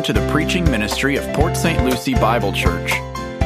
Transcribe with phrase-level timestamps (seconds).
[0.00, 1.84] welcome to the preaching ministry of Port St.
[1.84, 2.90] Lucie Bible Church.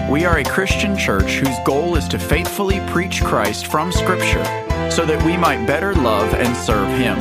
[0.09, 4.45] We are a Christian church whose goal is to faithfully preach Christ from Scripture
[4.89, 7.17] so that we might better love and serve Him.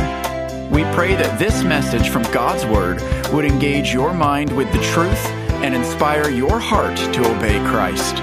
[0.70, 3.02] We pray that this message from God's Word
[3.34, 5.26] would engage your mind with the truth
[5.64, 8.20] and inspire your heart to obey Christ.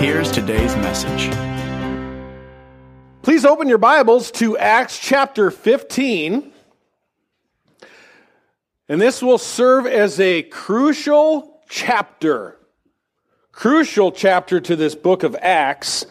[0.00, 1.30] Here's today's message.
[3.22, 6.51] Please open your Bibles to Acts chapter 15.
[8.92, 12.58] And this will serve as a crucial chapter,
[13.50, 16.04] crucial chapter to this book of Acts,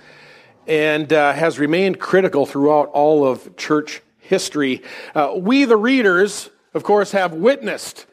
[0.65, 4.81] and uh, has remained critical throughout all of church history.
[5.13, 8.07] Uh, we, the readers, of course, have witnessed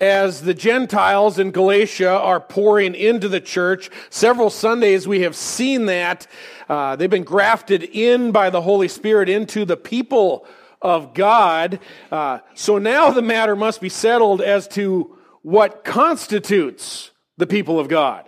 [0.00, 3.90] as the Gentiles in Galatia are pouring into the church.
[4.08, 6.26] Several Sundays we have seen that.
[6.70, 10.46] Uh, they've been grafted in by the Holy Spirit into the people
[10.82, 11.80] of God.
[12.10, 17.88] Uh, so now the matter must be settled as to what constitutes the people of
[17.88, 18.24] God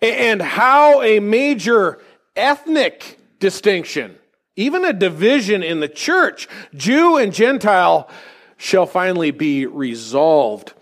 [0.00, 2.00] and how a major
[2.36, 4.16] ethnic distinction,
[4.56, 8.08] even a division in the church, Jew and Gentile,
[8.56, 10.72] shall finally be resolved.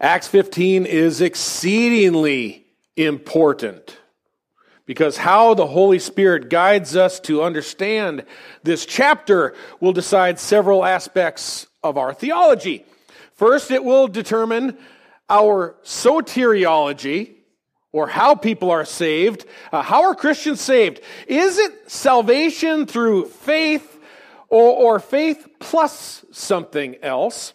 [0.00, 3.95] Acts 15 is exceedingly important
[4.86, 8.24] because how the Holy Spirit guides us to understand
[8.62, 12.84] this chapter will decide several aspects of our theology.
[13.34, 14.78] First, it will determine
[15.28, 17.34] our soteriology,
[17.92, 19.44] or how people are saved.
[19.72, 21.00] Uh, how are Christians saved?
[21.26, 23.98] Is it salvation through faith
[24.48, 27.54] or, or faith plus something else?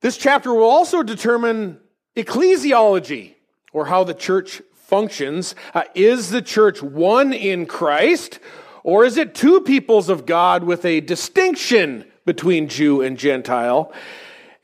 [0.00, 1.78] This chapter will also determine
[2.16, 3.34] ecclesiology,
[3.72, 5.56] or how the church functions.
[5.74, 8.38] Uh, is the church one in Christ,
[8.84, 13.92] or is it two peoples of God with a distinction between Jew and Gentile?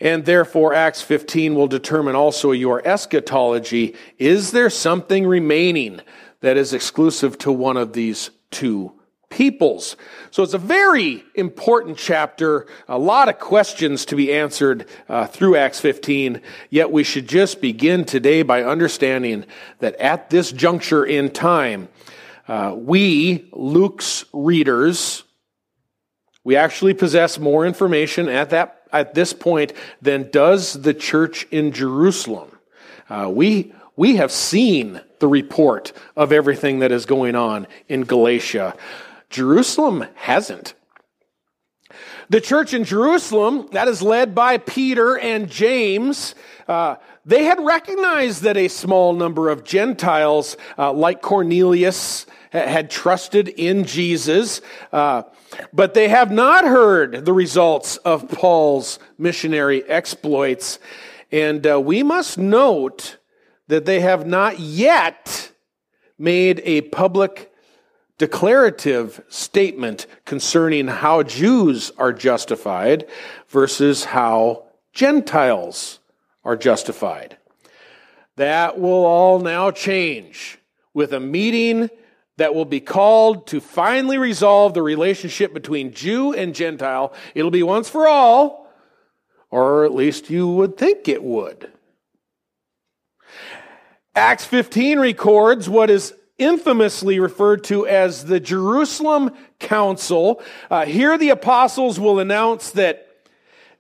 [0.00, 3.96] And therefore, Acts 15 will determine also your eschatology.
[4.18, 6.00] Is there something remaining
[6.40, 8.92] that is exclusive to one of these two
[9.32, 9.96] peoples.
[10.30, 15.56] So it's a very important chapter, a lot of questions to be answered uh, through
[15.56, 16.40] Acts 15.
[16.70, 19.46] Yet we should just begin today by understanding
[19.78, 21.88] that at this juncture in time,
[22.46, 25.24] uh, we, Luke's readers,
[26.44, 29.72] we actually possess more information at that at this point
[30.02, 32.50] than does the church in Jerusalem.
[33.08, 38.74] Uh, we we have seen the report of everything that is going on in Galatia.
[39.32, 40.74] Jerusalem hasn't.
[42.30, 46.34] The church in Jerusalem, that is led by Peter and James,
[46.68, 53.48] uh, they had recognized that a small number of Gentiles, uh, like Cornelius, had trusted
[53.48, 54.60] in Jesus,
[54.92, 55.22] uh,
[55.72, 60.78] but they have not heard the results of Paul's missionary exploits.
[61.30, 63.16] And uh, we must note
[63.68, 65.52] that they have not yet
[66.18, 67.51] made a public
[68.22, 73.04] declarative statement concerning how Jews are justified
[73.48, 75.98] versus how Gentiles
[76.44, 77.36] are justified.
[78.36, 80.60] That will all now change
[80.94, 81.90] with a meeting
[82.36, 87.12] that will be called to finally resolve the relationship between Jew and Gentile.
[87.34, 88.72] It'll be once for all,
[89.50, 91.72] or at least you would think it would.
[94.14, 100.42] Acts 15 records what is infamously referred to as the Jerusalem Council.
[100.70, 103.08] Uh, here, the apostles will announce that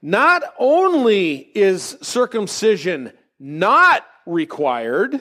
[0.00, 5.20] not only is circumcision not required,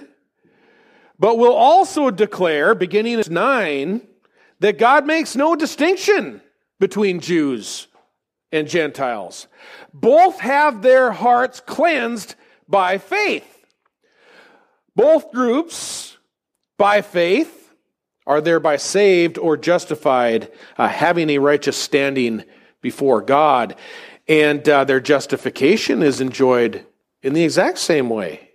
[1.20, 4.02] but will also declare, beginning at 9,
[4.60, 6.42] that God makes no distinction
[6.80, 7.88] between Jews
[8.52, 9.48] and Gentiles.
[9.94, 12.36] Both have their hearts cleansed
[12.68, 13.48] by faith.
[14.96, 16.11] Both groups
[16.82, 17.76] by faith
[18.26, 22.44] are thereby saved or justified, uh, having a righteous standing
[22.82, 23.76] before God.
[24.28, 26.84] And uh, their justification is enjoyed
[27.22, 28.50] in the exact same way.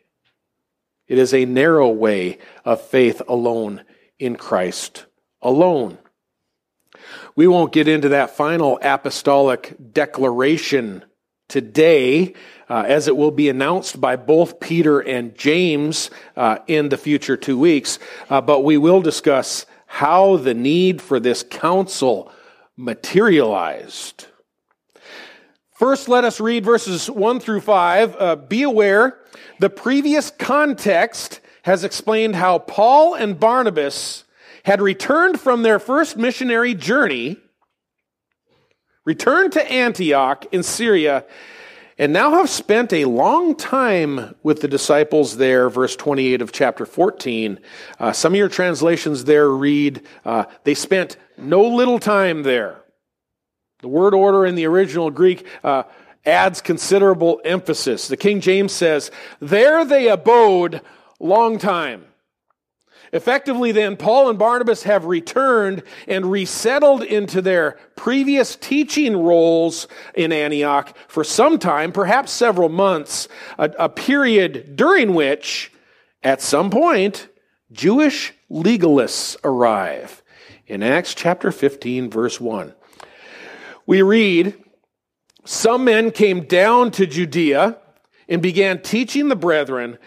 [1.06, 3.84] It is a narrow way of faith alone
[4.18, 5.06] in Christ
[5.40, 5.96] alone.
[7.36, 11.04] We won't get into that final apostolic declaration
[11.48, 12.34] today,
[12.68, 17.36] uh, as it will be announced by both Peter and James uh, in the future
[17.36, 17.98] two weeks.
[18.28, 22.32] Uh, but we will discuss how the need for this council
[22.76, 24.26] materialized.
[25.72, 28.16] First, let us read verses 1 through 5.
[28.18, 29.18] Uh, be aware,
[29.60, 34.24] the previous context has explained how Paul and Barnabas
[34.64, 37.36] had returned from their first missionary journey
[39.06, 41.24] returned to Antioch in Syria,
[41.96, 46.84] and now have spent a long time with the disciples there, verse 28 of chapter
[46.84, 47.58] 14.
[47.98, 52.82] Uh, some of your translations there read, uh, they spent no little time there.
[53.80, 55.84] The word order in the original Greek uh,
[56.26, 58.08] adds considerable emphasis.
[58.08, 59.10] The King James says,
[59.40, 60.82] There they abode
[61.18, 62.04] long time.
[63.16, 70.32] Effectively, then, Paul and Barnabas have returned and resettled into their previous teaching roles in
[70.32, 73.26] Antioch for some time, perhaps several months,
[73.58, 75.72] a, a period during which,
[76.22, 77.28] at some point,
[77.72, 80.22] Jewish legalists arrive.
[80.66, 82.74] In Acts chapter 15, verse 1,
[83.86, 84.54] we read,
[85.44, 87.78] Some men came down to Judea
[88.28, 89.98] and began teaching the brethren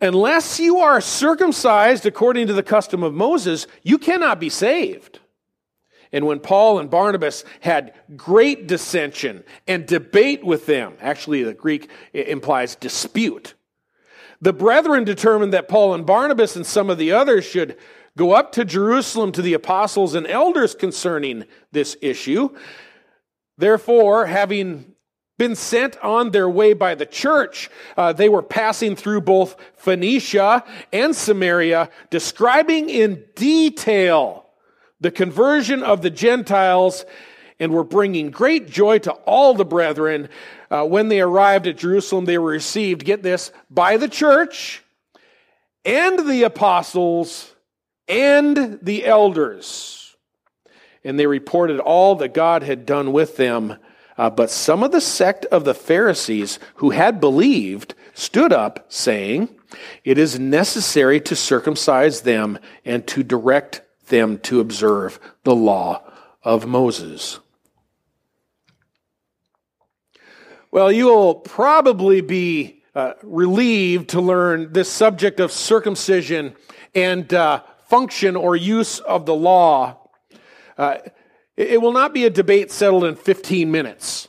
[0.00, 5.18] Unless you are circumcised according to the custom of Moses, you cannot be saved.
[6.12, 11.90] And when Paul and Barnabas had great dissension and debate with them, actually, the Greek
[12.12, 13.54] implies dispute,
[14.40, 17.76] the brethren determined that Paul and Barnabas and some of the others should
[18.16, 22.48] go up to Jerusalem to the apostles and elders concerning this issue.
[23.58, 24.89] Therefore, having
[25.40, 27.70] been sent on their way by the church.
[27.96, 34.44] Uh, they were passing through both Phoenicia and Samaria, describing in detail
[35.00, 37.06] the conversion of the Gentiles
[37.58, 40.28] and were bringing great joy to all the brethren.
[40.70, 44.82] Uh, when they arrived at Jerusalem, they were received, get this, by the church
[45.86, 47.50] and the apostles
[48.08, 50.14] and the elders.
[51.02, 53.78] And they reported all that God had done with them
[54.20, 59.48] uh, but some of the sect of the Pharisees who had believed stood up, saying,
[60.04, 66.02] It is necessary to circumcise them and to direct them to observe the law
[66.42, 67.38] of Moses.
[70.70, 76.56] Well, you will probably be uh, relieved to learn this subject of circumcision
[76.94, 80.10] and uh, function or use of the law.
[80.76, 80.98] Uh,
[81.60, 84.28] it will not be a debate settled in 15 minutes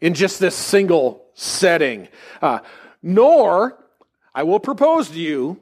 [0.00, 2.08] in just this single setting.
[2.40, 2.60] Uh,
[3.02, 3.78] nor,
[4.34, 5.60] I will propose to you,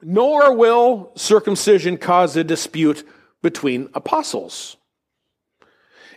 [0.00, 3.06] nor will circumcision cause a dispute
[3.42, 4.76] between apostles.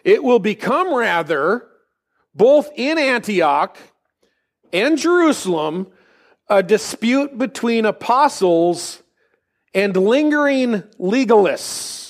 [0.06, 1.68] It will become rather,
[2.34, 3.78] both in Antioch
[4.72, 5.88] and Jerusalem,
[6.48, 9.04] a dispute between apostles
[9.74, 12.05] and lingering legalists.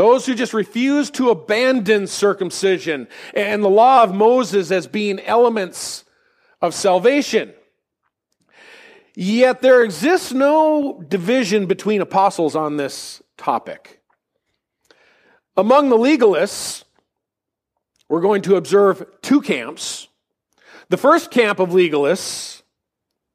[0.00, 6.06] Those who just refuse to abandon circumcision and the law of Moses as being elements
[6.62, 7.52] of salvation.
[9.14, 14.00] Yet there exists no division between apostles on this topic.
[15.54, 16.84] Among the legalists,
[18.08, 20.08] we're going to observe two camps.
[20.88, 22.62] The first camp of legalists,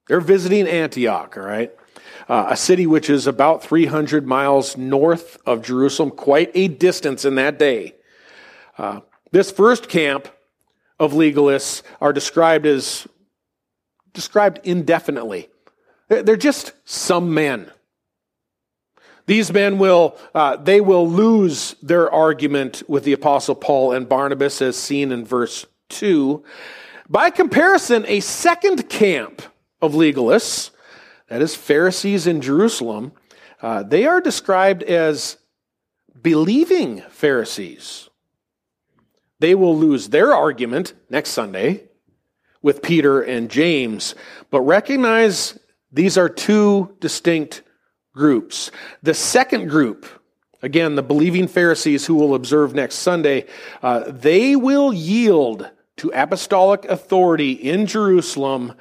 [0.07, 1.71] they're visiting Antioch, all right?
[2.27, 7.35] Uh, a city which is about 300 miles north of Jerusalem, quite a distance in
[7.35, 7.95] that day.
[8.77, 9.01] Uh,
[9.31, 10.27] this first camp
[10.99, 13.07] of legalists are described as
[14.13, 15.49] described indefinitely.
[16.07, 17.71] They're just some men.
[19.27, 24.61] These men will uh, they will lose their argument with the apostle Paul and Barnabas,
[24.61, 26.43] as seen in verse two.
[27.09, 29.41] By comparison, a second camp
[29.81, 30.71] of legalists
[31.27, 33.11] that is, Pharisees in Jerusalem,
[33.61, 35.37] uh, they are described as
[36.21, 38.09] believing Pharisees.
[39.39, 41.85] They will lose their argument next Sunday
[42.61, 44.15] with Peter and James,
[44.49, 45.59] but recognize
[45.91, 47.61] these are two distinct
[48.13, 48.71] groups.
[49.03, 50.07] The second group,
[50.61, 53.45] again, the believing Pharisees who will observe next Sunday,
[53.83, 58.73] uh, they will yield to apostolic authority in Jerusalem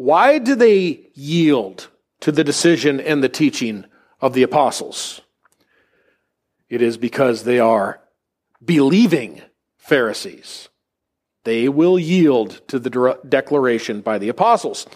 [0.00, 1.88] why do they yield
[2.20, 3.84] to the decision and the teaching
[4.18, 5.20] of the apostles?
[6.70, 8.00] It is because they are
[8.64, 9.42] believing
[9.76, 10.70] Pharisees.
[11.44, 14.86] They will yield to the declaration by the apostles.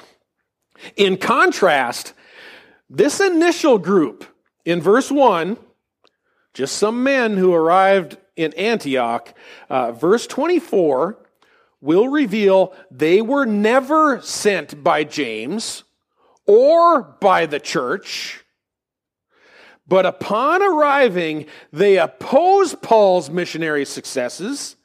[0.97, 2.15] In contrast,
[2.89, 4.25] this initial group
[4.65, 5.59] in verse 1,
[6.55, 9.35] just some men who arrived in Antioch,
[9.69, 11.19] uh, verse 24,
[11.85, 15.85] will reveal they were never sent by James
[16.47, 18.43] or by the church.
[19.87, 24.77] But upon arriving, they oppose Paul's missionary successes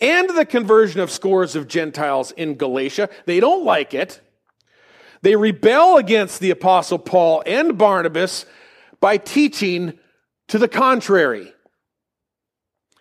[0.00, 3.08] and the conversion of scores of Gentiles in Galatia.
[3.24, 4.20] They don't like it.
[5.22, 8.46] They rebel against the apostle Paul and Barnabas
[9.00, 9.98] by teaching
[10.46, 11.52] to the contrary.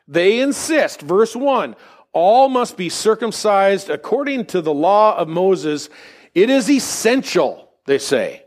[0.08, 1.75] They insist, verse 1,
[2.15, 5.89] all must be circumcised according to the law of Moses.
[6.34, 8.43] It is essential, they say.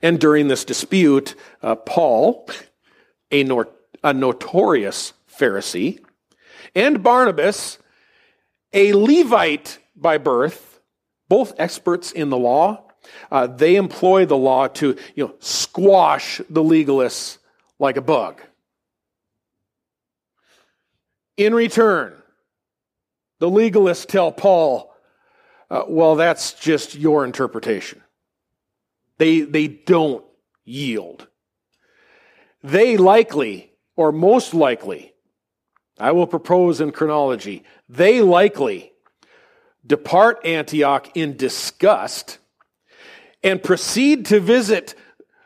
[0.00, 2.48] And during this dispute, uh, Paul,
[3.32, 3.68] a, nor-
[4.04, 5.98] a notorious Pharisee,
[6.74, 7.78] and Barnabas,
[8.72, 10.80] a Levite by birth,
[11.28, 12.84] both experts in the law,
[13.32, 17.38] uh, they employ the law to you know, squash the legalists
[17.80, 18.40] like a bug.
[21.36, 22.19] In return,
[23.40, 24.94] the legalists tell Paul,
[25.70, 28.00] uh, well, that's just your interpretation.
[29.18, 30.24] They, they don't
[30.64, 31.26] yield.
[32.62, 35.12] They likely, or most likely,
[35.98, 38.92] I will propose in chronology, they likely
[39.86, 42.38] depart Antioch in disgust
[43.42, 44.94] and proceed to visit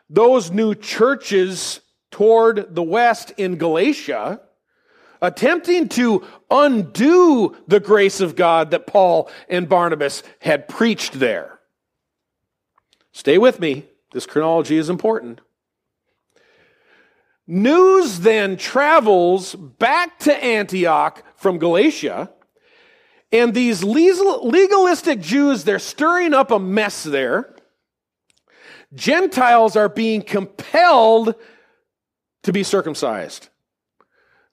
[0.09, 1.79] those new churches
[2.11, 4.41] toward the west in Galatia
[5.21, 11.59] attempting to undo the grace of God that Paul and Barnabas had preached there.
[13.11, 13.85] Stay with me.
[14.11, 15.41] This chronology is important.
[17.47, 22.31] News then travels back to Antioch from Galatia,
[23.31, 27.53] and these legalistic Jews, they're stirring up a mess there.
[28.93, 31.35] Gentiles are being compelled
[32.43, 33.49] to be circumcised.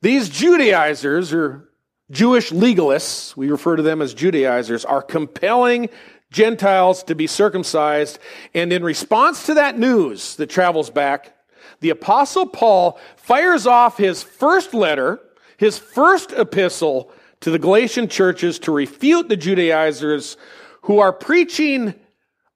[0.02, 1.70] These Judaizers, or
[2.10, 5.88] Jewish legalists, we refer to them as Judaizers, are compelling
[6.32, 8.18] Gentiles to be circumcised.
[8.52, 11.36] And in response to that news that travels back,
[11.80, 15.20] the Apostle Paul fires off his first letter,
[15.56, 20.36] his first epistle to the Galatian churches to refute the Judaizers
[20.82, 21.94] who are preaching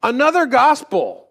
[0.03, 1.25] another gospel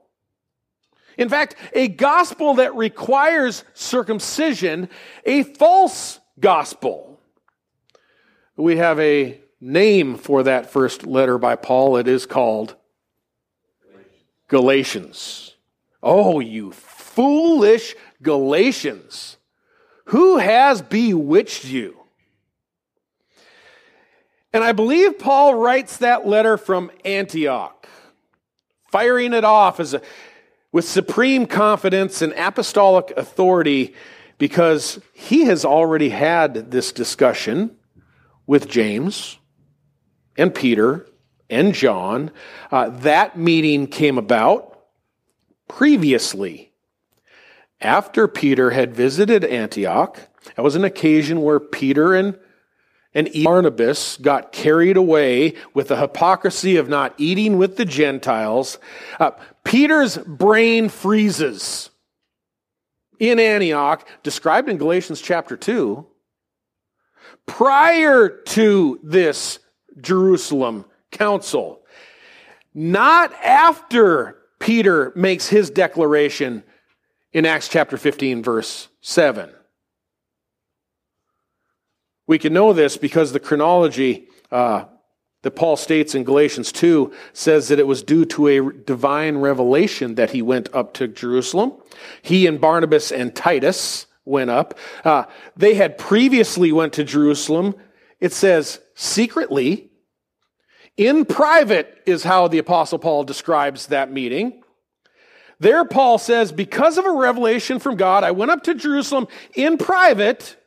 [1.17, 4.89] in fact, a gospel that requires circumcision,
[5.25, 7.19] a false gospel.
[8.57, 11.98] We have a name for that first letter by Paul.
[11.98, 12.75] It is called
[14.48, 15.55] Galatians.
[16.01, 19.38] Oh, you foolish Galatians.
[20.05, 21.98] Who has bewitched you?
[24.53, 27.89] And I believe Paul writes that letter from Antioch,
[28.89, 30.01] firing it off as a
[30.75, 33.96] with supreme confidence and apostolic authority
[34.38, 37.74] because he has already had this discussion
[38.46, 39.38] with James
[40.38, 41.08] and Peter
[41.50, 42.29] and John.
[42.70, 44.88] Uh, that meeting came about
[45.70, 46.74] previously
[47.79, 50.20] after Peter had visited Antioch.
[50.58, 52.38] That was an occasion where Peter and
[53.15, 58.77] and Barnabas got carried away with the hypocrisy of not eating with the Gentiles.
[59.19, 59.31] Uh,
[59.63, 61.89] Peter's brain freezes
[63.17, 66.05] in Antioch, described in Galatians chapter 2,
[67.45, 69.60] prior to this
[70.01, 71.81] Jerusalem council.
[72.74, 76.63] Not after Peter makes his declaration
[77.31, 79.50] in Acts chapter 15, verse 7.
[82.27, 84.86] We can know this because the chronology uh,
[85.44, 90.15] that Paul states in Galatians 2 says that it was due to a divine revelation
[90.15, 91.74] that he went up to Jerusalem.
[92.24, 94.77] He and Barnabas and Titus went up.
[95.03, 97.75] Uh, they had previously went to Jerusalem.
[98.20, 99.91] It says secretly.
[100.98, 104.63] In private is how the apostle Paul describes that meeting.
[105.60, 109.77] There, Paul says, because of a revelation from God, I went up to Jerusalem in
[109.77, 110.58] private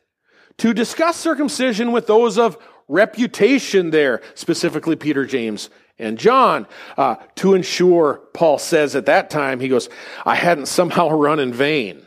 [0.59, 7.53] to discuss circumcision with those of reputation there, specifically Peter, James, and John, uh, to
[7.53, 9.89] ensure, Paul says at that time, he goes,
[10.25, 12.05] I hadn't somehow run in vain.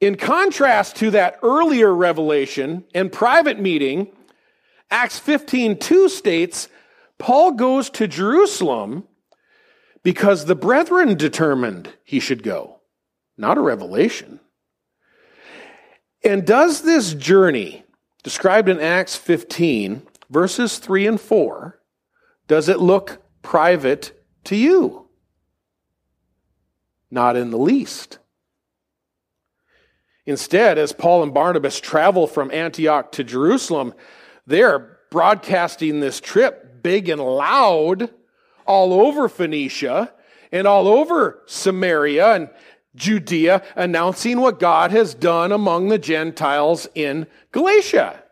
[0.00, 4.08] In contrast to that earlier revelation and private meeting,
[4.90, 6.68] Acts 15 2 states,
[7.18, 9.04] Paul goes to Jerusalem
[10.02, 12.80] because the brethren determined he should go,
[13.36, 14.40] not a revelation.
[16.24, 17.84] And does this journey,
[18.22, 21.80] described in Acts 15, verses 3 and 4,
[22.46, 24.12] does it look private
[24.44, 25.08] to you?
[27.10, 28.18] Not in the least.
[30.24, 33.92] Instead, as Paul and Barnabas travel from Antioch to Jerusalem,
[34.46, 38.10] they're broadcasting this trip big and loud
[38.66, 40.12] all over Phoenicia
[40.52, 42.50] and all over Samaria and
[42.94, 48.22] Judea, announcing what God has done among the Gentiles in Galatia.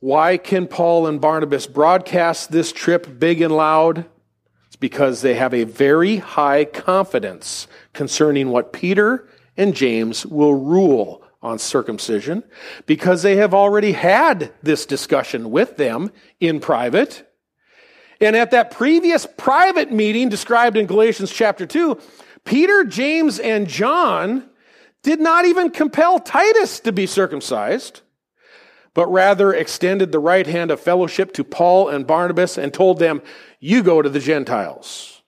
[0.00, 4.06] Why can Paul and Barnabas broadcast this trip big and loud?
[4.66, 11.22] It's because they have a very high confidence concerning what Peter and James will rule
[11.42, 12.42] on circumcision
[12.86, 17.26] because they have already had this discussion with them in private.
[18.20, 21.98] And at that previous private meeting described in Galatians chapter 2,
[22.50, 24.50] Peter, James, and John
[25.04, 28.00] did not even compel Titus to be circumcised,
[28.92, 33.22] but rather extended the right hand of fellowship to Paul and Barnabas and told them,
[33.60, 35.22] You go to the Gentiles.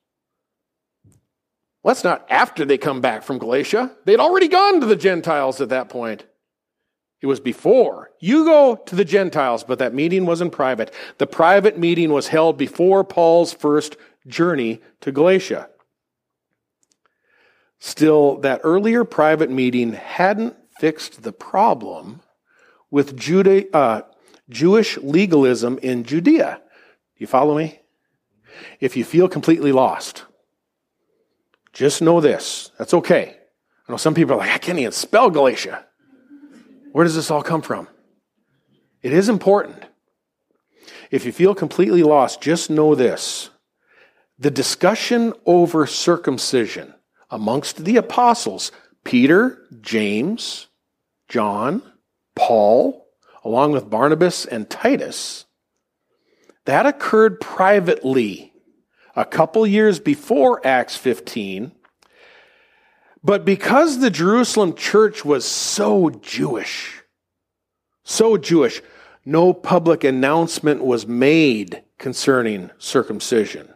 [1.85, 3.93] Well, that's not after they come back from Galatia.
[4.05, 6.27] They'd already gone to the Gentiles at that point.
[7.21, 8.11] It was before.
[8.19, 10.93] You go to the Gentiles, but that meeting was in private.
[11.19, 15.69] The private meeting was held before Paul's first journey to Galatia.
[17.85, 22.21] Still, that earlier private meeting hadn't fixed the problem
[22.93, 23.19] with
[23.75, 24.03] uh,
[24.49, 26.61] Jewish legalism in Judea.
[27.17, 27.81] You follow me?
[28.79, 30.27] If you feel completely lost,
[31.73, 32.71] just know this.
[32.79, 33.37] That's okay.
[33.89, 35.85] I know some people are like, I can't even spell Galatia.
[36.93, 37.89] Where does this all come from?
[39.03, 39.83] It is important.
[41.11, 43.51] If you feel completely lost, just know this.
[44.39, 46.95] The discussion over circumcision
[47.33, 48.71] amongst the apostles,
[49.03, 50.69] Peter, James,
[51.29, 51.83] John,
[52.37, 53.07] Paul,
[53.43, 55.47] along with Barnabas and Titus,
[56.67, 58.53] that occurred privately
[59.17, 61.73] a couple years before Acts 15.
[63.25, 67.03] But because the Jerusalem church was so Jewish,
[68.05, 68.83] so Jewish,
[69.25, 73.72] no public announcement was made concerning circumcision.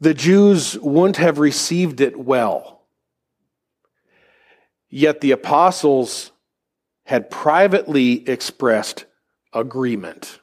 [0.00, 2.82] The Jews wouldn't have received it well.
[4.88, 6.32] Yet the apostles
[7.04, 9.06] had privately expressed
[9.52, 10.40] agreement.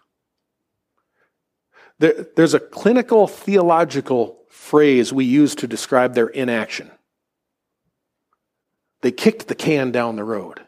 [2.00, 6.90] There, there's a clinical theological phrase we use to describe their inaction.
[9.02, 10.62] They kicked the can down the road.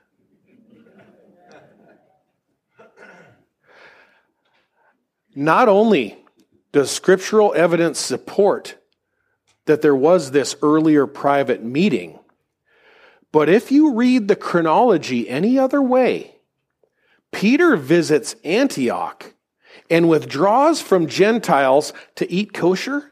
[5.34, 6.25] Not only
[6.76, 8.76] does scriptural evidence support
[9.66, 12.20] that there was this earlier private meeting,
[13.32, 16.36] but if you read the chronology any other way,
[17.32, 19.34] Peter visits Antioch
[19.90, 23.10] and withdraws from Gentiles to eat kosher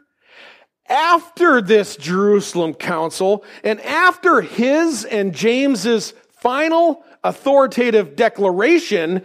[0.90, 9.24] after this Jerusalem council and after his and James's final authoritative declaration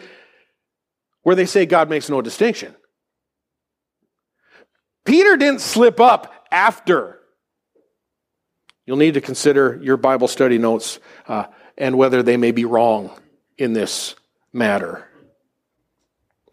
[1.23, 2.77] where they say God makes no distinction.
[5.09, 7.19] Peter didn't slip up after
[8.89, 11.45] You'll need to consider your Bible study notes uh,
[11.77, 13.11] and whether they may be wrong
[13.59, 14.15] in this
[14.51, 15.07] matter.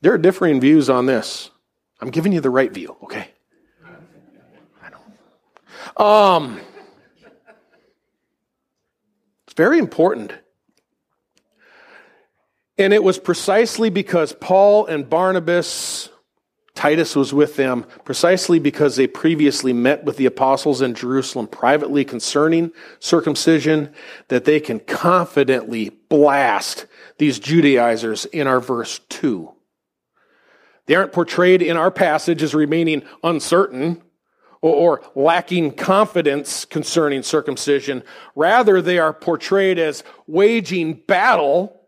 [0.02, 1.50] There are differing views on this.
[2.02, 3.30] I'm giving you the right view, okay?
[5.96, 6.60] Um,
[9.48, 10.34] it's very important.
[12.78, 16.10] And it was precisely because Paul and Barnabas
[16.76, 22.04] Titus was with them precisely because they previously met with the apostles in Jerusalem privately
[22.04, 23.94] concerning circumcision,
[24.28, 26.86] that they can confidently blast
[27.18, 29.52] these Judaizers in our verse 2.
[30.86, 34.02] They aren't portrayed in our passage as remaining uncertain
[34.62, 38.04] or, lacking confidence concerning circumcision.
[38.36, 41.85] Rather, they are portrayed as waging battle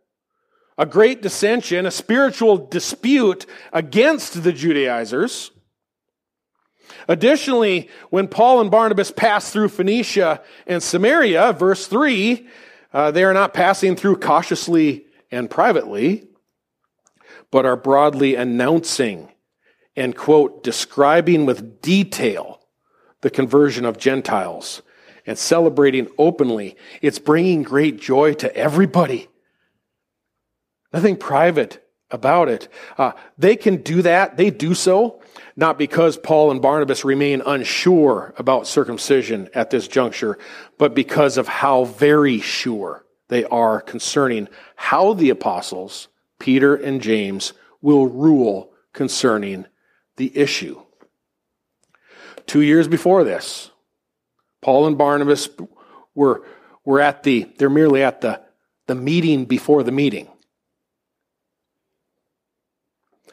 [0.77, 5.51] a great dissension, a spiritual dispute against the Judaizers.
[7.07, 12.47] Additionally, when Paul and Barnabas pass through Phoenicia and Samaria, verse 3,
[12.93, 16.27] uh, they are not passing through cautiously and privately,
[17.51, 19.31] but are broadly announcing
[19.95, 22.61] and, quote, describing with detail
[23.21, 24.81] the conversion of Gentiles
[25.25, 26.77] and celebrating openly.
[27.01, 29.27] It's bringing great joy to everybody.
[30.93, 32.67] Nothing private about it.
[32.97, 34.37] Uh, they can do that.
[34.37, 35.21] They do so
[35.57, 40.37] not because Paul and Barnabas remain unsure about circumcision at this juncture,
[40.77, 47.53] but because of how very sure they are concerning how the apostles, Peter and James,
[47.81, 49.65] will rule concerning
[50.17, 50.79] the issue.
[52.45, 53.71] Two years before this,
[54.61, 55.49] Paul and Barnabas
[56.13, 56.43] were,
[56.85, 58.41] were at the, they're merely at the,
[58.85, 60.27] the meeting before the meeting.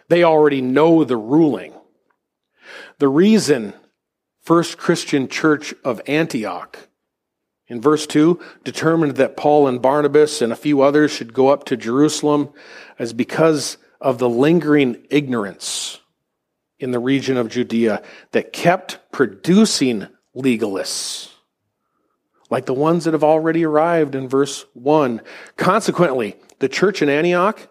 [0.09, 1.73] They already know the ruling.
[2.99, 3.75] The reason
[4.43, 6.88] First Christian Church of Antioch
[7.67, 11.64] in verse 2 determined that Paul and Barnabas and a few others should go up
[11.64, 12.53] to Jerusalem
[12.99, 16.01] is because of the lingering ignorance
[16.79, 21.31] in the region of Judea that kept producing legalists
[22.51, 25.23] like the ones that have already arrived in verse 1.
[25.57, 27.69] Consequently, the church in Antioch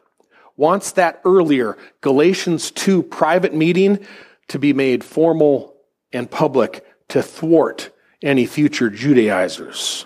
[0.56, 4.06] wants that earlier Galatians 2 private meeting
[4.50, 5.76] to be made formal
[6.12, 7.90] and public to thwart
[8.22, 10.06] any future Judaizers.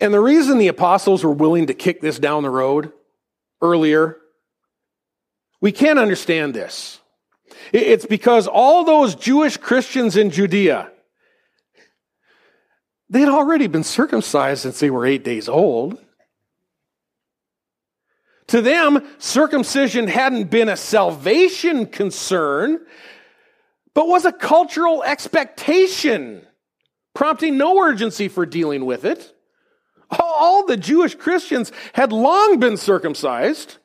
[0.00, 2.92] And the reason the apostles were willing to kick this down the road
[3.60, 4.16] earlier,
[5.60, 7.00] we can't understand this.
[7.72, 10.90] It's because all those Jewish Christians in Judea,
[13.10, 15.98] they had already been circumcised since they were eight days old.
[18.50, 22.80] To them, circumcision hadn't been a salvation concern,
[23.94, 26.44] but was a cultural expectation,
[27.14, 29.32] prompting no urgency for dealing with it.
[30.18, 33.76] All the Jewish Christians had long been circumcised.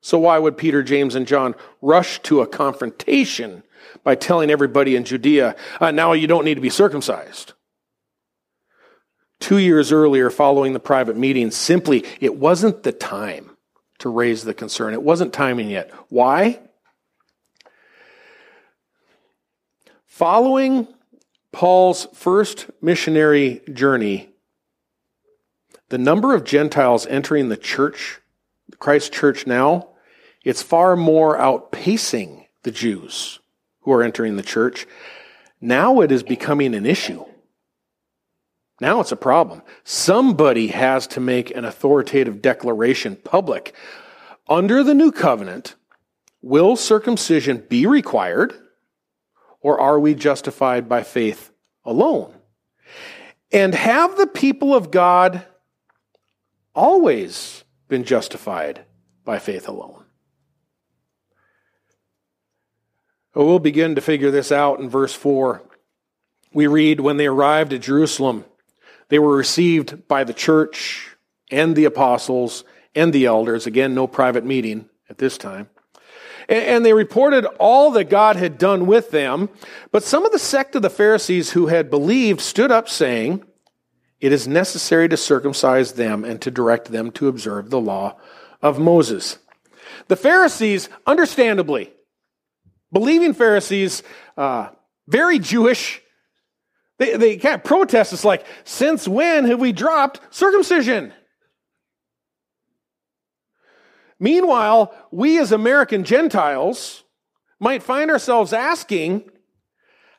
[0.00, 3.64] So why would Peter, James, and John rush to a confrontation
[4.04, 7.54] by telling everybody in Judea, uh, now you don't need to be circumcised?
[9.40, 13.56] Two years earlier, following the private meeting, simply it wasn't the time
[13.98, 14.92] to raise the concern.
[14.92, 15.90] It wasn't timing yet.
[16.08, 16.60] Why?
[20.06, 20.86] Following
[21.52, 24.28] Paul's first missionary journey,
[25.88, 28.20] the number of Gentiles entering the church,
[28.78, 29.88] Christ church now,
[30.44, 33.40] it's far more outpacing the Jews
[33.80, 34.86] who are entering the church.
[35.60, 37.24] Now it is becoming an issue.
[38.80, 39.62] Now it's a problem.
[39.84, 43.74] Somebody has to make an authoritative declaration public.
[44.48, 45.74] Under the new covenant,
[46.40, 48.54] will circumcision be required,
[49.60, 51.52] or are we justified by faith
[51.84, 52.34] alone?
[53.52, 55.44] And have the people of God
[56.74, 58.84] always been justified
[59.24, 60.04] by faith alone?
[63.34, 65.62] Well, begin to figure this out in verse 4.
[66.52, 68.44] We read, When they arrived at Jerusalem,
[69.10, 71.16] they were received by the church
[71.50, 73.66] and the apostles and the elders.
[73.66, 75.68] Again, no private meeting at this time.
[76.48, 79.50] And they reported all that God had done with them.
[79.92, 83.44] But some of the sect of the Pharisees who had believed stood up saying,
[84.20, 88.16] It is necessary to circumcise them and to direct them to observe the law
[88.62, 89.38] of Moses.
[90.08, 91.92] The Pharisees, understandably,
[92.92, 94.02] believing Pharisees,
[94.36, 94.70] uh,
[95.06, 95.99] very Jewish,
[97.00, 98.12] they, they of protest.
[98.12, 101.14] It's like, since when have we dropped circumcision?
[104.18, 107.04] Meanwhile, we as American Gentiles
[107.58, 109.30] might find ourselves asking,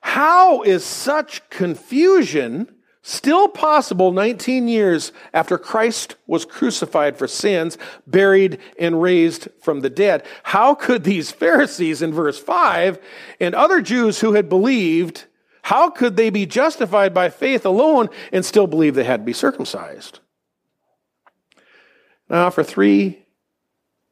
[0.01, 2.67] how is such confusion
[3.03, 9.89] still possible 19 years after Christ was crucified for sins, buried, and raised from the
[9.91, 10.25] dead?
[10.41, 12.97] How could these Pharisees in verse 5
[13.39, 15.25] and other Jews who had believed
[15.61, 19.33] how could they be justified by faith alone and still believe they had to be
[19.33, 20.19] circumcised?
[22.29, 23.25] I offer three,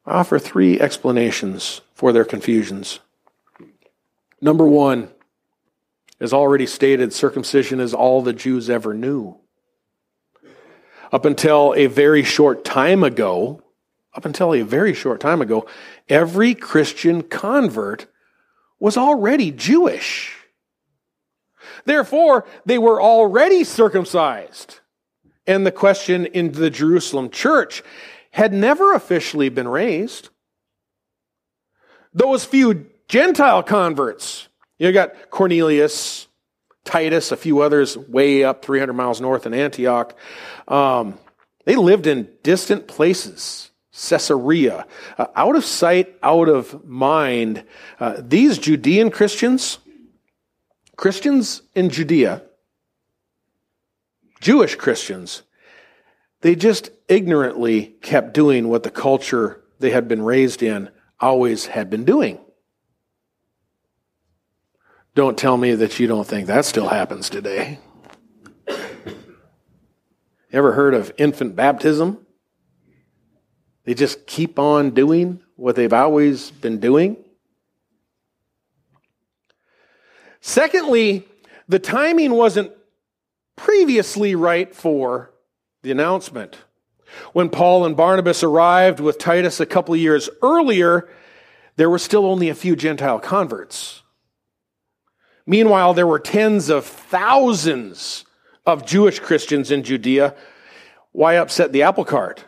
[0.06, 3.00] I offer three explanations for their confusions.
[4.42, 5.10] Number one,
[6.20, 9.38] as already stated, circumcision is all the Jews ever knew.
[11.12, 13.64] Up until a very short time ago,
[14.14, 15.66] up until a very short time ago,
[16.08, 18.08] every Christian convert
[18.80, 20.39] was already Jewish.
[21.86, 24.80] Therefore, they were already circumcised.
[25.48, 27.84] And the question in the Jerusalem church
[28.32, 30.30] had never officially been raised.
[32.14, 36.28] Those few Gentile converts, you got Cornelius,
[36.86, 40.16] Titus, a few others way up 300 miles north in Antioch.
[40.68, 41.18] Um,
[41.66, 44.86] they lived in distant places, Caesarea,
[45.18, 47.64] uh, out of sight, out of mind.
[48.00, 49.80] Uh, these Judean Christians,
[51.00, 52.42] Christians in Judea,
[54.42, 55.44] Jewish Christians,
[56.42, 61.90] they just ignorantly kept doing what the culture they had been raised in always had
[61.90, 62.38] been doing.
[65.16, 67.80] Don't tell me that you don't think that still happens today.
[70.52, 72.28] Ever heard of infant baptism?
[73.86, 77.24] They just keep on doing what they've always been doing.
[80.42, 81.28] Secondly,
[81.68, 82.72] the timing wasn't
[83.56, 85.32] previously right for
[85.84, 86.58] the announcement.
[87.34, 91.10] When Paul and Barnabas arrived with Titus a couple of years earlier,
[91.76, 94.04] there were still only a few Gentile converts.
[95.46, 98.26] Meanwhile, there were tens of thousands
[98.66, 100.36] of Jewish Christians in Judea.
[101.12, 102.46] Why upset the apple cart?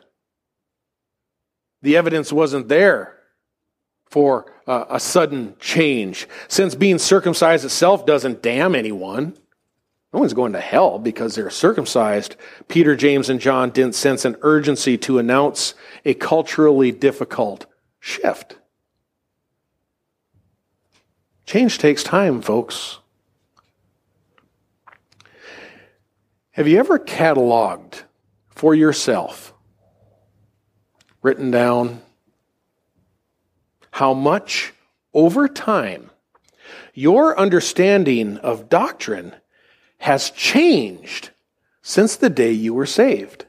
[1.81, 3.17] The evidence wasn't there
[4.07, 9.37] for uh, a sudden change, since being circumcised itself doesn't damn anyone.
[10.13, 12.37] No one's going to hell because they're circumcised.
[12.69, 15.73] Peter, James, and John didn't sense an urgency to announce
[16.05, 17.65] a culturally difficult
[17.99, 18.55] shift.
[21.45, 22.99] Change takes time, folks.
[26.51, 28.03] Have you ever cataloged
[28.49, 29.53] for yourself,
[31.21, 32.01] written down,
[33.91, 34.73] how much
[35.13, 36.09] over time
[36.93, 39.33] your understanding of doctrine
[39.99, 41.29] has changed
[41.81, 43.45] since the day you were saved.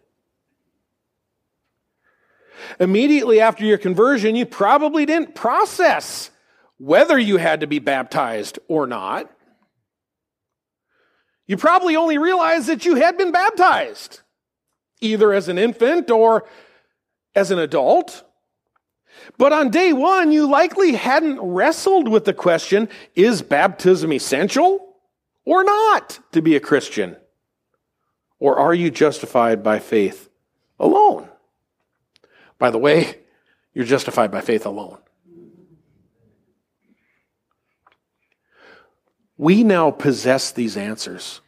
[2.79, 6.31] Immediately after your conversion, you probably didn't process
[6.79, 9.31] whether you had to be baptized or not.
[11.47, 14.21] You probably only realized that you had been baptized,
[15.01, 16.45] either as an infant or
[17.35, 18.25] as an adult.
[19.39, 24.97] But on day one, you likely hadn't wrestled with the question is baptism essential
[25.45, 27.17] or not to be a Christian?
[28.39, 30.29] Or are you justified by faith
[30.79, 31.29] alone?
[32.59, 33.19] By the way,
[33.75, 34.99] you're justified by faith alone.
[39.37, 41.41] We now possess these answers.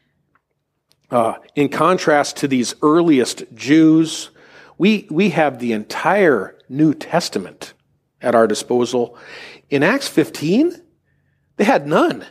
[1.10, 4.30] Uh, in contrast to these earliest Jews,
[4.78, 7.74] we, we have the entire New Testament
[8.20, 9.16] at our disposal.
[9.70, 10.80] In Acts 15,
[11.56, 12.24] they had none.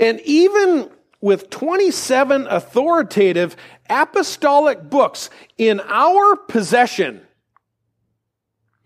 [0.00, 3.56] And even with 27 authoritative
[3.88, 7.20] apostolic books in our possession,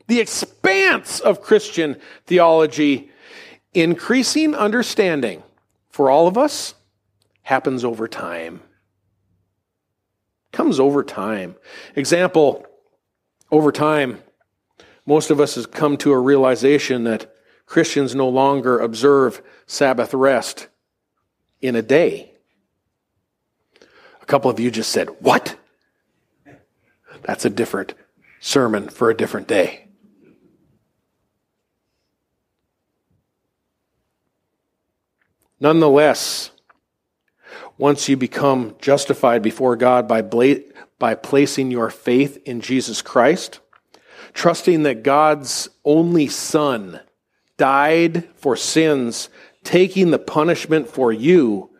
[0.06, 3.10] the expanse of Christian theology,
[3.74, 5.42] increasing understanding
[5.90, 6.74] for all of us
[7.42, 8.60] happens over time
[10.52, 11.56] comes over time.
[11.94, 12.66] Example,
[13.50, 14.22] over time,
[15.06, 17.34] most of us has come to a realization that
[17.66, 20.68] Christians no longer observe Sabbath rest
[21.60, 22.32] in a day.
[24.22, 25.56] A couple of you just said, What?
[27.22, 27.94] That's a different
[28.40, 29.88] sermon for a different day.
[35.60, 36.52] Nonetheless,
[37.78, 40.56] once you become justified before God by, bla-
[40.98, 43.60] by placing your faith in Jesus Christ,
[44.34, 47.00] trusting that God's only Son
[47.56, 49.28] died for sins,
[49.62, 51.70] taking the punishment for you,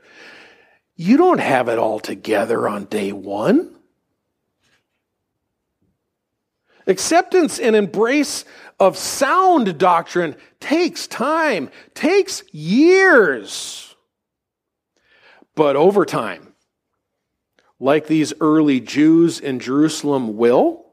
[0.94, 3.74] you don't have it all together on day one.
[6.86, 8.44] Acceptance and embrace
[8.80, 13.87] of sound doctrine takes time, takes years.
[15.58, 16.54] But over time,
[17.80, 20.86] like these early Jews in Jerusalem will,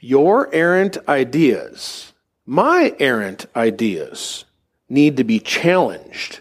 [0.00, 2.12] your errant ideas,
[2.44, 4.46] my errant ideas,
[4.88, 6.40] need to be challenged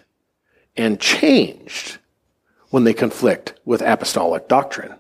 [0.76, 2.00] and changed
[2.72, 4.96] when they conflict with apostolic doctrine.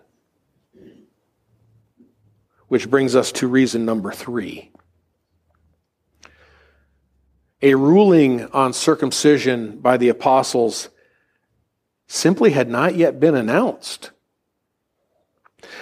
[2.67, 4.69] Which brings us to reason number three.
[7.63, 10.89] A ruling on circumcision by the apostles
[12.15, 14.11] simply had not yet been announced.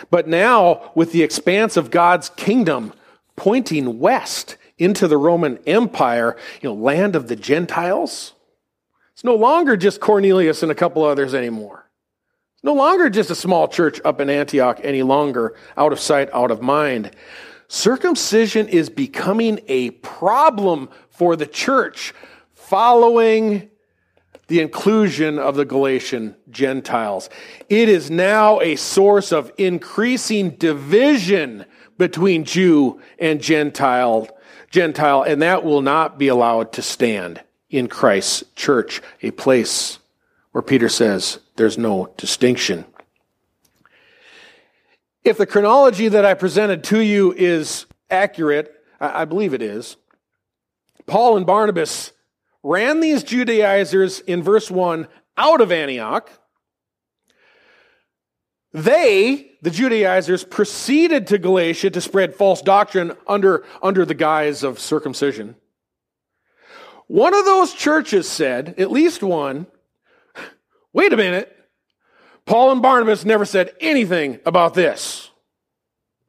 [0.10, 2.93] But now, with the expanse of God's kingdom
[3.36, 8.34] pointing west into the Roman Empire, you know, land of the Gentiles,
[9.13, 11.89] it's no longer just Cornelius and a couple others anymore.
[12.56, 16.30] It's no longer just a small church up in Antioch any longer, out of sight,
[16.34, 17.12] out of mind.
[17.67, 22.13] Circumcision is becoming a problem for the church
[22.54, 23.69] following
[24.47, 27.29] the inclusion of the Galatian Gentiles.
[27.69, 31.65] It is now a source of increasing division
[31.97, 34.27] between Jew and Gentile,
[34.69, 39.99] Gentile, and that will not be allowed to stand in Christ's church, a place
[40.51, 42.86] where Peter says there's no distinction.
[45.23, 49.97] If the chronology that I presented to you is accurate, I believe it is,
[51.06, 52.12] Paul and Barnabas
[52.63, 56.30] ran these Judaizers in verse 1 out of Antioch.
[58.71, 64.80] They, the Judaizers, proceeded to Galatia to spread false doctrine under, under the guise of
[64.80, 65.56] circumcision.
[67.08, 69.67] One of those churches said, at least one,
[70.93, 71.56] wait a minute,
[72.45, 75.30] Paul and Barnabas never said anything about this.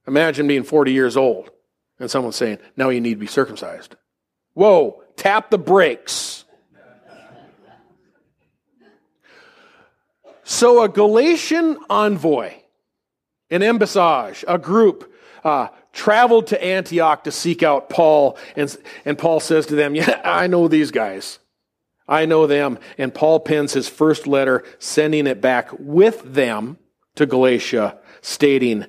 [0.07, 1.51] Imagine being 40 years old
[1.99, 3.97] and someone saying, now you need to be circumcised.
[4.53, 6.44] Whoa, tap the brakes.
[10.44, 12.53] So, a Galatian envoy,
[13.50, 15.11] an embassage, a group,
[15.42, 18.37] uh, traveled to Antioch to seek out Paul.
[18.55, 21.38] And, and Paul says to them, Yeah, I know these guys.
[22.07, 22.79] I know them.
[22.98, 26.77] And Paul pens his first letter, sending it back with them
[27.14, 28.87] to Galatia, stating,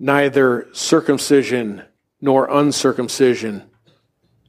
[0.00, 1.84] Neither circumcision
[2.20, 3.69] nor uncircumcision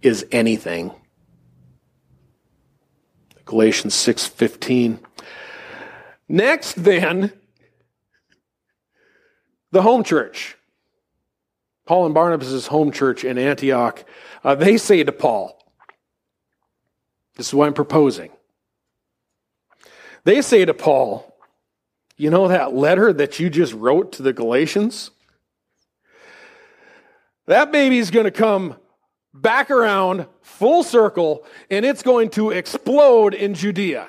[0.01, 0.91] is anything.
[3.45, 4.99] Galatians 6:15.
[6.27, 7.33] Next then,
[9.71, 10.57] the home church.
[11.85, 14.05] Paul and Barnabas' home church in Antioch,
[14.43, 15.61] uh, they say to Paul,
[17.35, 18.31] this is what I'm proposing.
[20.23, 21.27] They say to Paul,
[22.17, 25.09] You know that letter that you just wrote to the Galatians?
[27.47, 28.75] That baby's going to come
[29.33, 34.07] back around full circle and it's going to explode in Judea.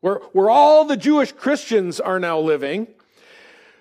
[0.00, 2.88] Where, where all the Jewish Christians are now living.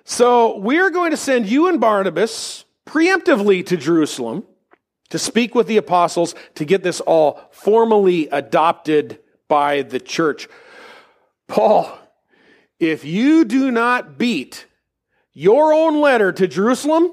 [0.06, 4.43] So we're going to send you and Barnabas preemptively to Jerusalem
[5.10, 10.47] to speak with the apostles to get this all formally adopted by the church.
[11.47, 11.95] Paul,
[12.79, 14.65] if you do not beat
[15.34, 17.12] your own letter to Jerusalem,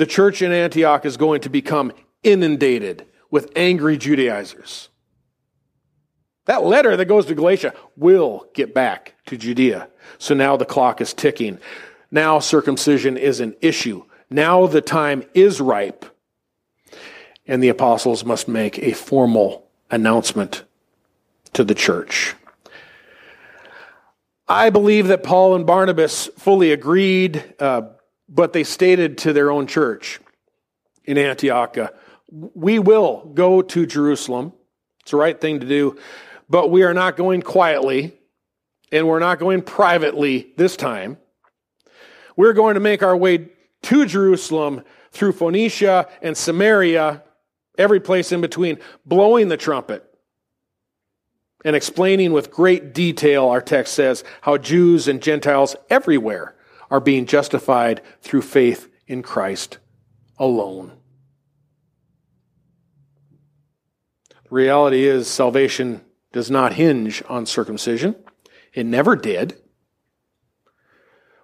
[0.00, 4.88] the church in Antioch is going to become inundated with angry Judaizers.
[6.46, 9.90] That letter that goes to Galatia will get back to Judea.
[10.16, 11.58] So now the clock is ticking.
[12.10, 14.04] Now circumcision is an issue.
[14.30, 16.06] Now the time is ripe
[17.46, 20.64] and the apostles must make a formal announcement
[21.52, 22.34] to the church.
[24.48, 27.82] I believe that Paul and Barnabas fully agreed, uh,
[28.30, 30.20] but they stated to their own church
[31.04, 31.76] in Antioch,
[32.30, 34.52] we will go to Jerusalem.
[35.00, 35.98] It's the right thing to do,
[36.48, 38.16] but we are not going quietly
[38.92, 41.18] and we're not going privately this time.
[42.36, 43.48] We're going to make our way
[43.82, 47.24] to Jerusalem through Phoenicia and Samaria
[47.76, 50.04] every place in between, blowing the trumpet
[51.64, 56.54] and explaining with great detail, our text says, how Jews and Gentiles everywhere
[56.90, 59.78] are being justified through faith in Christ
[60.38, 60.92] alone.
[64.44, 66.00] The reality is, salvation
[66.32, 68.16] does not hinge on circumcision.
[68.74, 69.56] It never did.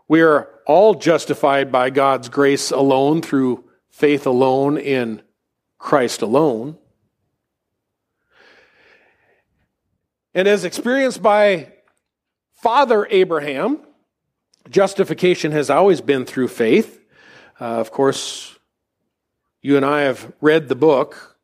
[0.09, 5.22] We are all justified by God's grace alone through faith alone in
[5.78, 6.78] Christ alone.
[10.35, 11.72] And as experienced by
[12.54, 13.86] Father Abraham,
[14.70, 17.00] justification has always been through faith.
[17.61, 18.59] Uh, of course,
[19.62, 21.37] you and I have read the book.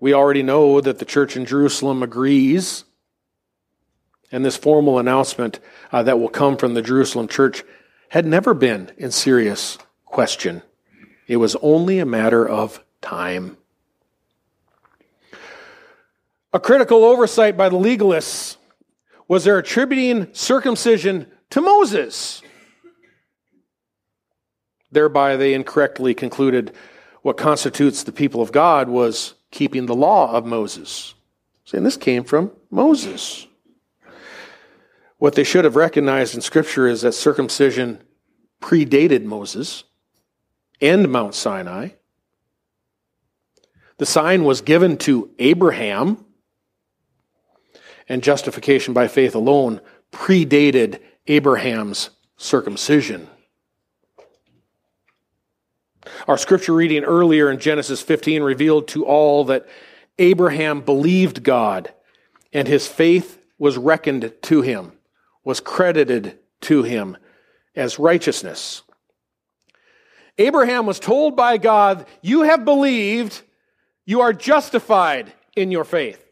[0.00, 2.84] We already know that the church in Jerusalem agrees.
[4.32, 5.60] And this formal announcement
[5.92, 7.62] uh, that will come from the Jerusalem church
[8.08, 10.62] had never been in serious question.
[11.26, 13.56] It was only a matter of time.
[16.52, 18.55] A critical oversight by the legalists
[19.28, 22.42] was they're attributing circumcision to Moses.
[24.90, 26.72] Thereby, they incorrectly concluded
[27.22, 31.14] what constitutes the people of God was keeping the law of Moses.
[31.64, 33.46] Saying this came from Moses.
[35.18, 38.02] What they should have recognized in Scripture is that circumcision
[38.60, 39.84] predated Moses
[40.80, 41.90] and Mount Sinai.
[43.98, 46.25] The sign was given to Abraham,
[48.08, 49.80] and justification by faith alone
[50.12, 53.28] predated Abraham's circumcision.
[56.28, 59.66] Our scripture reading earlier in Genesis 15 revealed to all that
[60.18, 61.92] Abraham believed God,
[62.52, 64.92] and his faith was reckoned to him,
[65.44, 67.16] was credited to him
[67.74, 68.82] as righteousness.
[70.38, 73.42] Abraham was told by God, You have believed,
[74.04, 76.25] you are justified in your faith.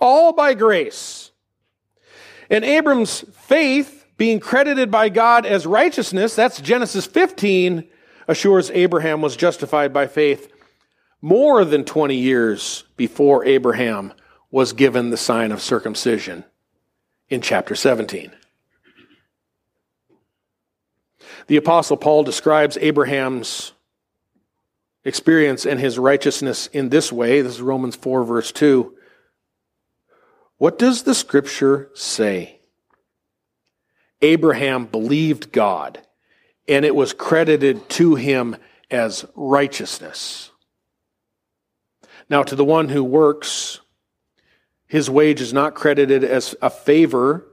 [0.00, 1.30] All by grace.
[2.48, 7.88] And Abram's faith, being credited by God as righteousness, that's Genesis 15,
[8.26, 10.52] assures Abraham was justified by faith
[11.22, 14.12] more than 20 years before Abraham
[14.50, 16.44] was given the sign of circumcision
[17.28, 18.32] in chapter 17.
[21.46, 23.72] The Apostle Paul describes Abraham's
[25.04, 27.42] experience and his righteousness in this way.
[27.42, 28.94] This is Romans 4, verse 2.
[30.60, 32.60] What does the scripture say?
[34.20, 36.02] Abraham believed God,
[36.68, 38.56] and it was credited to him
[38.90, 40.50] as righteousness.
[42.28, 43.80] Now, to the one who works,
[44.86, 47.46] his wage is not credited as a favor,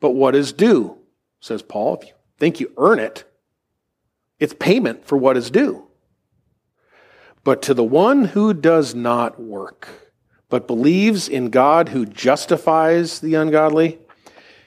[0.00, 0.96] but what is due,
[1.40, 1.98] says Paul.
[2.00, 3.24] If you think you earn it,
[4.38, 5.86] it's payment for what is due.
[7.44, 10.03] But to the one who does not work,
[10.54, 13.98] but believes in God who justifies the ungodly,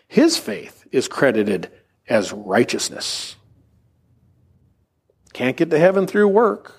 [0.10, 1.72] his faith is credited
[2.10, 3.38] as righteousness.
[5.32, 6.76] Can't get to heaven through work,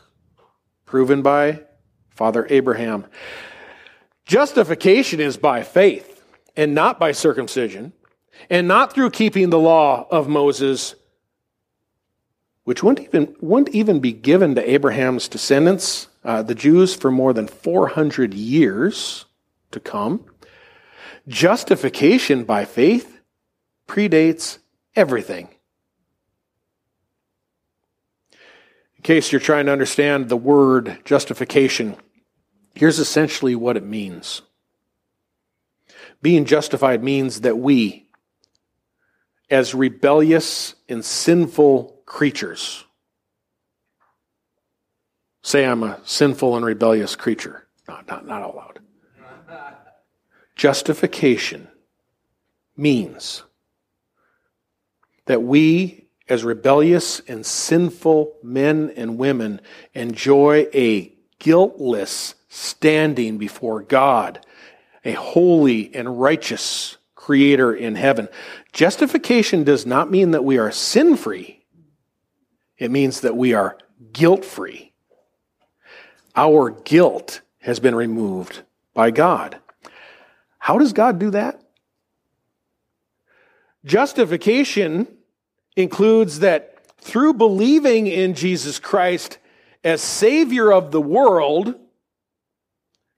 [0.85, 1.63] proven by
[2.11, 3.07] Father Abraham.
[4.27, 6.23] Justification is by faith
[6.55, 7.95] and not by circumcision,
[8.51, 10.95] and not through keeping the law of Moses
[12.65, 17.33] which wouldn't even, wouldn't even be given to Abraham's descendants, uh, the Jews, for more
[17.33, 19.25] than 400 years
[19.71, 20.27] to come.
[21.27, 23.23] Justification by faith
[23.87, 24.59] predates
[24.95, 25.49] everything.
[28.99, 31.97] In case you're trying to understand the word justification,
[32.75, 34.43] here's essentially what it means.
[36.21, 38.07] Being justified means that we,
[39.49, 42.85] as rebellious and sinful creatures.
[45.49, 47.67] Say I'm a sinful and rebellious creature.
[47.89, 48.81] Not, not, not out.
[50.57, 51.69] Justification
[52.77, 53.45] means
[55.25, 59.63] that we, as rebellious and sinful men and women,
[59.95, 64.45] enjoy a guiltless standing before God,
[65.03, 68.29] a holy and righteous creator in heaven.
[68.75, 71.65] Justification does not mean that we are sin free.
[72.77, 73.79] It means that we are
[74.13, 74.88] guilt free.
[76.39, 78.63] Our guilt has been removed
[78.95, 79.59] by God.
[80.61, 81.61] How does God do that?
[83.85, 85.09] Justification
[85.75, 89.39] includes that through believing in Jesus Christ
[89.83, 91.75] as Savior of the world,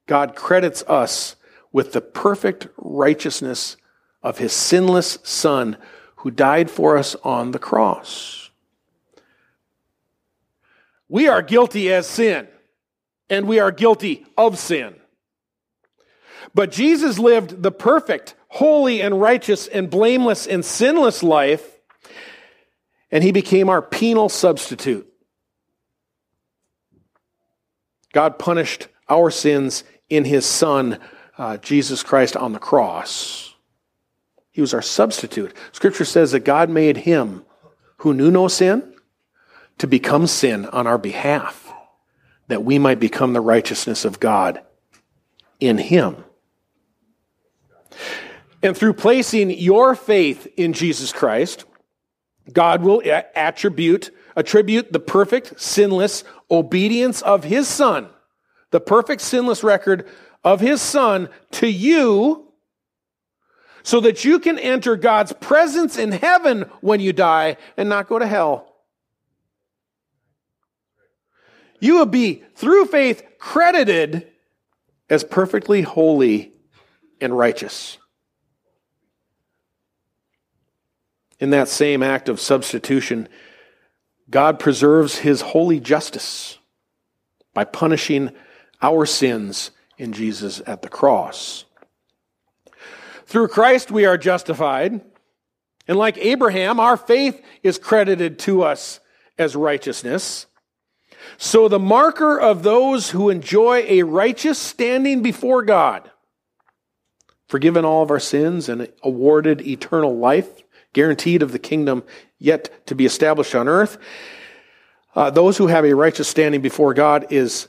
[0.06, 1.36] God credits us
[1.72, 3.76] with the perfect righteousness
[4.22, 5.76] of His sinless Son
[6.16, 8.48] who died for us on the cross.
[11.06, 12.48] We are guilty as sin,
[13.30, 14.94] and we are guilty of sin.
[16.54, 21.78] But Jesus lived the perfect, holy, and righteous, and blameless, and sinless life,
[23.10, 25.06] and he became our penal substitute.
[28.12, 30.98] God punished our sins in his Son,
[31.38, 33.54] uh, Jesus Christ, on the cross.
[34.50, 35.54] He was our substitute.
[35.72, 37.44] Scripture says that God made him
[37.98, 38.94] who knew no sin
[39.78, 41.59] to become sin on our behalf,
[42.50, 44.60] that we might become the righteousness of God
[45.58, 46.24] in Him.
[48.62, 51.64] And through placing your faith in Jesus Christ,
[52.52, 53.02] God will
[53.34, 58.08] attribute, attribute the perfect, sinless obedience of His Son,
[58.70, 60.06] the perfect, sinless record
[60.44, 62.52] of His Son to you,
[63.82, 68.18] so that you can enter God's presence in heaven when you die and not go
[68.18, 68.69] to hell.
[71.80, 74.28] You will be, through faith, credited
[75.08, 76.52] as perfectly holy
[77.20, 77.98] and righteous.
[81.38, 83.28] In that same act of substitution,
[84.28, 86.58] God preserves his holy justice
[87.54, 88.30] by punishing
[88.82, 91.64] our sins in Jesus at the cross.
[93.26, 95.00] Through Christ, we are justified.
[95.88, 99.00] And like Abraham, our faith is credited to us
[99.38, 100.46] as righteousness.
[101.38, 106.10] So the marker of those who enjoy a righteous standing before God,
[107.48, 110.62] forgiven all of our sins and awarded eternal life,
[110.92, 112.02] guaranteed of the kingdom
[112.38, 113.98] yet to be established on earth,
[115.14, 117.68] uh, those who have a righteous standing before God is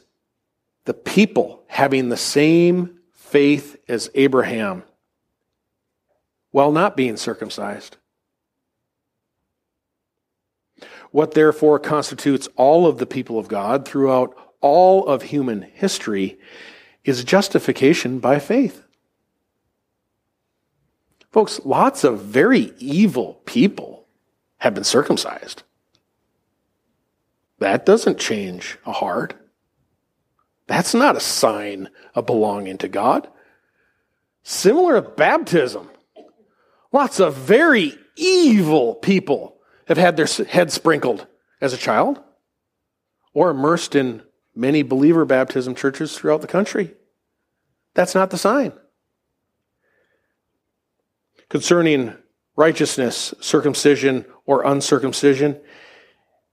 [0.86, 4.84] the people having the same faith as Abraham
[6.52, 7.98] while not being circumcised.
[11.12, 16.40] What therefore constitutes all of the people of God throughout all of human history
[17.04, 18.84] is justification by faith.
[21.32, 24.08] Folks, lots of very evil people
[24.58, 25.64] have been circumcised.
[27.60, 29.34] That doesn't change a heart.
[30.68, 33.28] That's not a sign of belonging to God.
[34.44, 35.90] Similar to baptism,
[36.92, 39.61] lots of very evil people
[39.92, 41.28] have had their head sprinkled
[41.60, 42.20] as a child
[43.34, 44.24] or immersed in
[44.56, 46.94] many believer baptism churches throughout the country.
[47.94, 48.74] That's not the sign.
[51.50, 52.16] Concerning
[52.56, 55.60] righteousness, circumcision, or uncircumcision,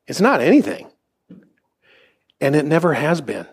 [0.07, 0.91] it's not anything.
[2.41, 3.47] And it never has been.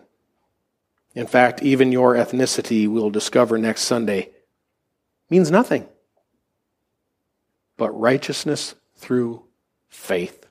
[1.14, 4.30] In fact, even your ethnicity, we'll discover next Sunday,
[5.30, 5.88] means nothing
[7.76, 9.45] but righteousness through
[9.88, 10.46] faith.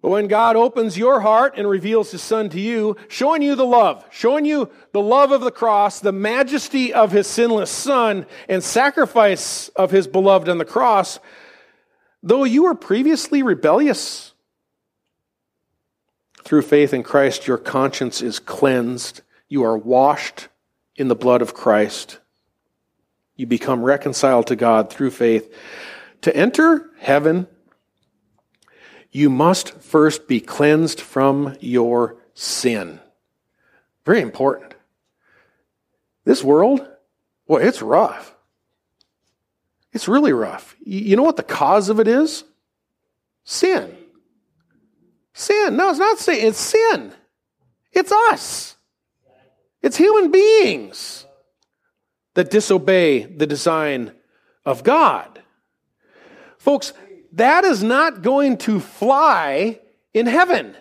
[0.00, 3.64] But when God opens your heart and reveals his son to you, showing you the
[3.64, 8.64] love, showing you the love of the cross, the majesty of his sinless son, and
[8.64, 11.20] sacrifice of his beloved on the cross,
[12.20, 14.32] though you were previously rebellious,
[16.44, 19.22] through faith in Christ, your conscience is cleansed.
[19.48, 20.48] You are washed
[20.96, 22.18] in the blood of Christ.
[23.36, 25.54] You become reconciled to God through faith.
[26.22, 27.46] To enter heaven,
[29.10, 33.00] you must first be cleansed from your sin.
[34.06, 34.74] Very important.
[36.24, 36.86] This world,
[37.46, 38.34] well, it's rough.
[39.92, 40.74] It's really rough.
[40.84, 42.44] You know what the cause of it is?
[43.44, 43.94] Sin.
[45.34, 45.76] Sin.
[45.76, 46.46] No, it's not sin.
[46.46, 47.12] It's sin.
[47.92, 48.76] It's us.
[49.82, 51.26] It's human beings
[52.34, 54.12] that disobey the design
[54.64, 55.31] of God.
[56.62, 56.92] Folks,
[57.32, 59.80] that is not going to fly
[60.14, 60.76] in heaven.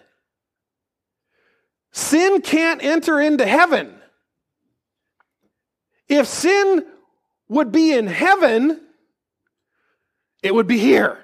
[1.92, 3.92] Sin can't enter into heaven.
[6.08, 6.86] If sin
[7.50, 8.80] would be in heaven,
[10.44, 11.18] it would be here.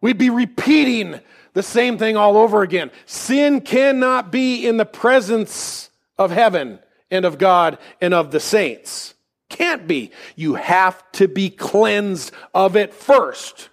[0.00, 1.20] We'd be repeating
[1.52, 2.90] the same thing all over again.
[3.06, 9.14] Sin cannot be in the presence of heaven and of God and of the saints.
[9.48, 10.10] Can't be.
[10.36, 13.70] You have to be cleansed of it first.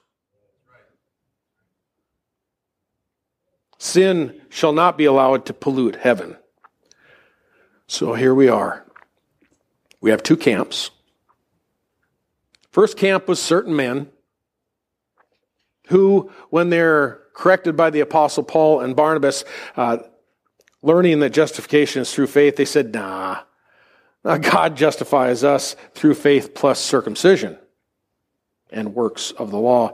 [3.78, 6.38] Sin shall not be allowed to pollute heaven.
[7.88, 8.86] So here we are.
[10.02, 10.92] We have two camps.
[12.72, 14.10] First camp was certain men
[15.88, 19.46] who, when they're corrected by the Apostle Paul and Barnabas,
[19.76, 19.98] uh,
[20.82, 23.42] learning that justification is through faith, they said, nah,
[24.26, 27.58] God justifies us through faith plus circumcision
[28.72, 29.94] and works of the law.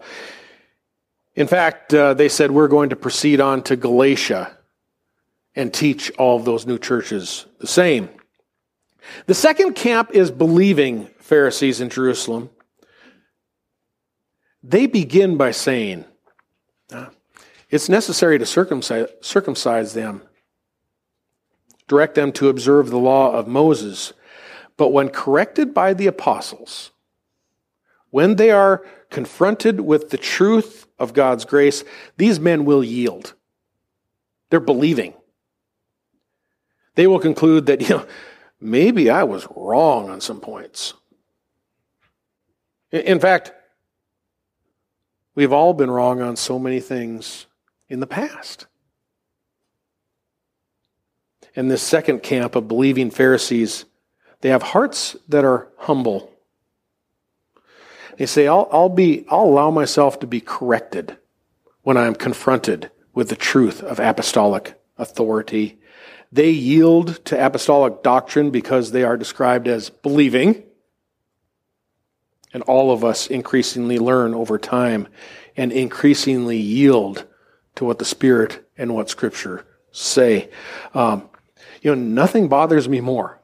[1.36, 4.58] In fact, uh, they said we're going to proceed on to Galatia
[5.56, 8.10] and teach all of those new churches the same.
[9.26, 12.50] The second camp is believing Pharisees in Jerusalem.
[14.64, 16.06] They begin by saying,
[16.92, 17.08] uh,
[17.70, 20.22] it's necessary to circumcise, circumcise them,
[21.88, 24.14] direct them to observe the law of Moses.
[24.78, 26.92] But when corrected by the apostles,
[28.10, 31.84] when they are confronted with the truth of God's grace,
[32.18, 33.34] these men will yield.
[34.50, 35.14] They're believing.
[36.96, 38.08] They will conclude that, you know,
[38.60, 40.94] maybe I was wrong on some points.
[42.92, 43.54] In fact,
[45.34, 47.46] we've all been wrong on so many things
[47.88, 48.68] in the past.
[51.56, 53.86] And this second camp of believing Pharisees
[54.42, 56.32] they have hearts that are humble.
[58.18, 61.18] They say, I'll, I'll, be, I'll allow myself to be corrected
[61.84, 65.80] when I am confronted with the truth of apostolic authority.
[66.32, 70.64] They yield to apostolic doctrine because they are described as believing.
[72.54, 75.08] And all of us increasingly learn over time
[75.56, 77.26] and increasingly yield
[77.76, 80.50] to what the Spirit and what Scripture say.
[80.94, 81.30] Um,
[81.82, 83.41] you know, nothing bothers me more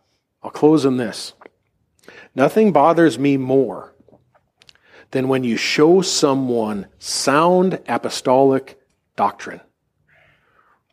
[0.48, 1.34] I'll close on this.
[2.34, 3.94] Nothing bothers me more
[5.12, 8.80] than when you show someone sound apostolic
[9.18, 9.60] doctrine,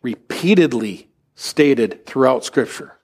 [0.02, 2.98] repeatedly stated throughout Scripture.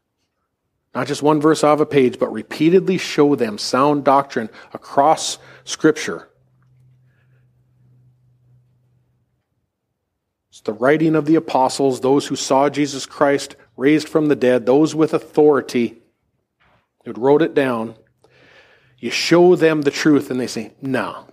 [0.93, 6.31] Not just one verse off a page, but repeatedly show them sound doctrine across Scripture.
[10.49, 14.67] It's the writing of the apostles, those who saw Jesus Christ raised from the dead,
[14.67, 16.00] those with authority
[17.05, 17.95] who wrote it down,
[18.99, 21.27] you show them the truth and they say, no,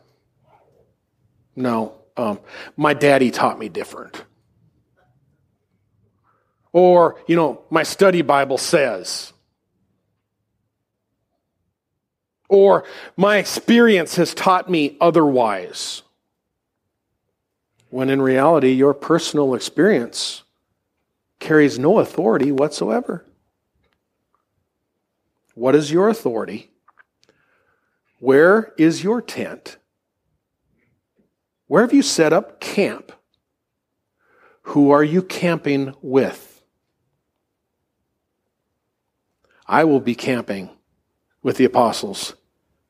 [1.56, 2.40] no, um,
[2.76, 4.24] my daddy taught me different.
[6.72, 9.34] Or, you know, my study Bible says.
[12.50, 12.86] Or
[13.18, 16.04] my experience has taught me otherwise.
[17.90, 20.44] When in reality, your personal experience
[21.40, 23.26] carries no authority whatsoever.
[25.58, 26.70] What is your authority?
[28.20, 29.78] Where is your tent?
[31.66, 33.12] Where have you set up camp?
[34.62, 36.64] Who are you camping with?
[39.66, 40.70] I will be camping
[41.42, 42.36] with the apostles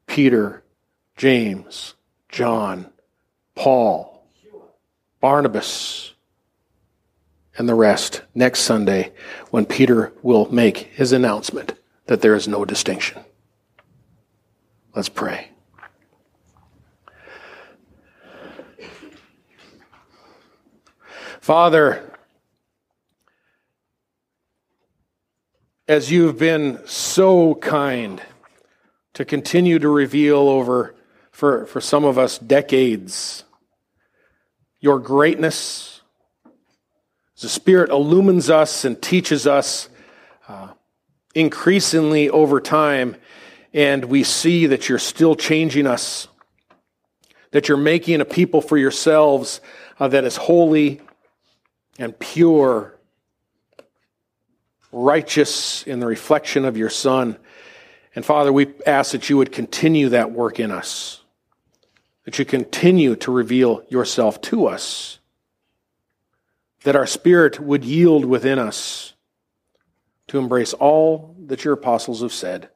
[0.06, 0.66] Peter,
[1.16, 1.94] James,
[2.28, 2.92] John,
[3.56, 4.28] Paul,
[5.22, 6.16] Barnabas,
[7.58, 9.14] and the rest next Sunday
[9.52, 11.77] when Peter will make his announcement
[12.08, 13.24] that there is no distinction.
[14.96, 15.50] Let's pray.
[21.40, 22.12] Father,
[25.88, 28.22] as you've been so kind
[29.14, 30.96] to continue to reveal over,
[31.32, 33.46] for, for some of us, decades,
[34.80, 36.02] your greatness,
[37.40, 39.90] the Spirit illumines us and teaches us
[40.48, 40.70] uh,
[41.38, 43.16] increasingly over time,
[43.72, 46.28] and we see that you're still changing us,
[47.52, 49.62] that you're making a people for yourselves
[50.00, 51.00] uh, that is holy
[52.00, 52.98] and pure
[54.92, 57.38] righteous in the reflection of your Son.
[58.16, 61.22] And Father, we ask that you would continue that work in us,
[62.26, 65.20] that you continue to reveal yourself to us,
[66.82, 69.14] that our spirit would yield within us
[70.28, 72.70] to embrace all that your apostles have said.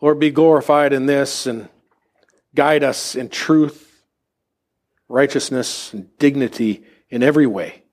[0.00, 1.68] Lord, be glorified in this and
[2.54, 4.02] guide us in truth,
[5.08, 7.84] righteousness, and dignity in every way.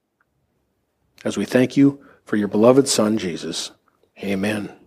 [1.24, 3.72] As we thank you for your beloved Son, Jesus.
[4.24, 4.79] Amen.